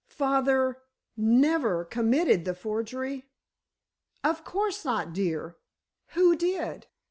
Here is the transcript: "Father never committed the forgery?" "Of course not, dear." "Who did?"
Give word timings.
"Father 0.09 0.81
never 1.15 1.85
committed 1.85 2.43
the 2.43 2.55
forgery?" 2.55 3.29
"Of 4.23 4.43
course 4.43 4.83
not, 4.83 5.13
dear." 5.13 5.57
"Who 6.13 6.35
did?" 6.35 6.87